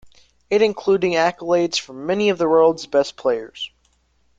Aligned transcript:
It 0.49 0.63
including 0.63 1.11
accolades 1.11 1.79
from 1.79 2.07
many 2.07 2.29
of 2.29 2.39
the 2.39 2.49
world's 2.49 2.87
best 2.87 3.15
players. 3.15 3.69